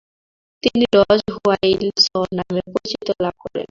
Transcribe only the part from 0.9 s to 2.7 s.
dodge হোয়াইসল নামে